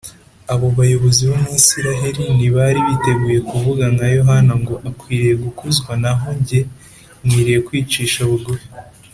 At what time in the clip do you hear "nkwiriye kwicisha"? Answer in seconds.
7.25-8.19